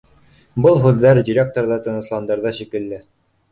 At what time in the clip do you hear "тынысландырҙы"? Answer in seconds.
1.89-2.57